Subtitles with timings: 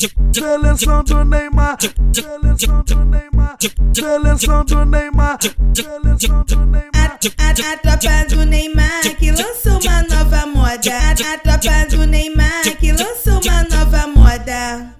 [0.00, 1.76] Seleção do Neymar,
[2.14, 3.58] seleção do Neymar,
[3.92, 5.38] seleção do Neymar,
[5.74, 7.18] seleção do Neymar.
[7.36, 10.92] A, tropa do Neymar que lançou uma nova moda.
[10.96, 14.94] A tropa do Neymar que lançou uma nova moda.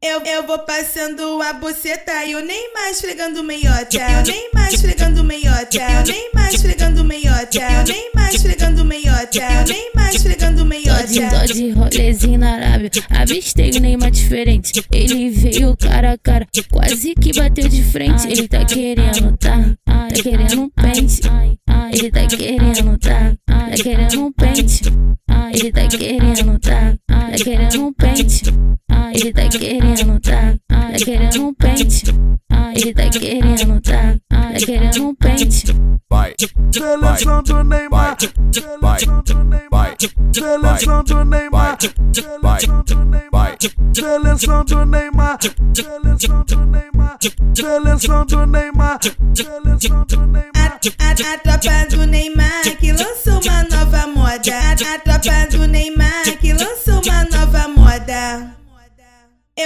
[0.00, 3.96] Eu, eu vou passando a buceta e o Neymar esfregando meiota.
[3.96, 5.78] E o Neymar esfregando meiota.
[5.78, 7.58] E o Neymar esfregando meiota.
[7.58, 9.38] E o Neymar esfregando meiota.
[9.38, 9.95] E o Neymar
[11.06, 14.84] Tô de rolezinho na Arábia, avistei o Neymar diferente.
[14.92, 18.26] Ele veio cara a cara, quase que bateu de frente.
[18.26, 19.76] Ele tá querendo, tá?
[19.84, 21.20] Tá querendo um pente.
[21.92, 23.36] Ele tá querendo, tá?
[23.46, 24.82] Tá querendo um pente.
[25.52, 26.98] Ele tá querendo, tá?
[27.06, 28.42] Tá querendo um pente.
[29.14, 30.58] Ele tá querendo, tá?
[30.68, 32.02] Tá querendo um pente.
[32.74, 34.18] Ele tá querendo, tá?
[34.58, 35.64] Tá querendo um pente.
[36.08, 36.34] Vai,
[36.72, 38.16] Seleção do Neymar,
[38.50, 39.96] seleção do Neymar,
[40.32, 43.48] seleção do Neymar, seleção do Neymar,
[43.92, 45.38] seleção do Neymar,
[45.74, 47.18] seleção do Neymar,
[47.54, 48.98] seleção do Neymar,
[49.34, 50.80] seleção do Neymar.
[51.00, 54.52] a, tropa do Neymar que lançou uma nova moda.
[54.54, 55.65] A, a tropa do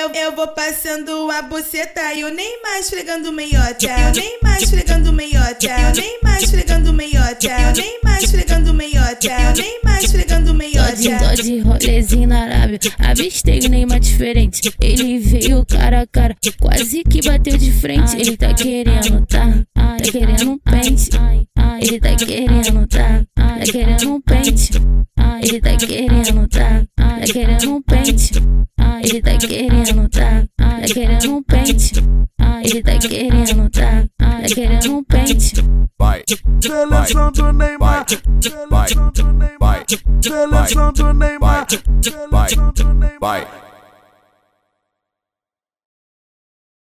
[0.00, 3.84] Eu, eu vou passando a buceta e o Neymar esfregando meiota.
[3.84, 5.66] E o Neymar esfregando meiota.
[5.66, 7.46] E o Neymar esfregando meiota.
[7.46, 9.28] E o Neymar esfregando meiota.
[9.28, 11.36] O Neymar esfregando Tô de, meiota.
[11.36, 14.74] tô de rolezinho na Arábia, avistei o Neymar diferente.
[14.80, 18.16] Ele veio cara a cara, quase que bateu de frente.
[18.16, 19.66] Ele tá querendo, tá?
[19.74, 21.10] Tá querendo um pente.
[21.78, 23.26] Ele tá querendo, tá?
[23.34, 24.70] Tá querendo um pente.
[25.42, 26.86] Ele tá querendo, tá?
[26.96, 28.32] Tá querendo um pente.
[29.02, 30.46] Ele tá querendo, tá?
[30.56, 31.92] Tá querendo um pente.
[32.62, 34.06] Ele tá querendo, tá?
[34.18, 35.54] Tá querendo um pente.
[35.98, 36.22] vai,
[36.60, 39.86] Seleção do Neymar, do Neymar,
[40.22, 41.66] seleção do Neymar,
[42.04, 43.18] Neymar.
[43.20, 43.69] vai.